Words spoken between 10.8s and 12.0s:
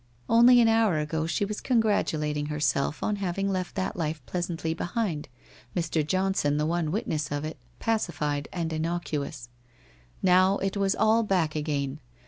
all back again!